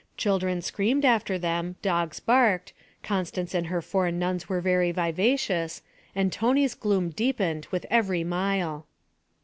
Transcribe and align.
Children 0.17 0.63
screamed 0.63 1.05
after 1.05 1.37
them, 1.37 1.75
dogs 1.83 2.19
barked, 2.19 2.73
Constance 3.03 3.53
and 3.53 3.67
her 3.67 3.83
four 3.83 4.09
nuns 4.09 4.49
were 4.49 4.59
very 4.59 4.91
vivacious, 4.91 5.83
and 6.15 6.33
Tony's 6.33 6.73
gloom 6.73 7.11
deepened 7.11 7.67
with 7.69 7.85
every 7.91 8.23
mile. 8.23 8.87